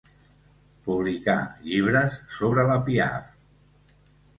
[0.87, 3.33] Publicar llibres sobre la Piaff.